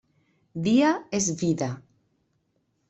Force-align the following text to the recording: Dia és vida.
Dia 0.69 0.95
és 1.19 1.29
vida. 1.43 1.71